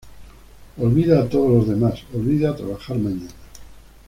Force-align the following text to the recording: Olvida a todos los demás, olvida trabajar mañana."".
Olvida 0.79 1.19
a 1.21 1.29
todos 1.29 1.51
los 1.51 1.67
demás, 1.69 2.01
olvida 2.11 2.55
trabajar 2.55 2.97
mañana."". 2.97 3.29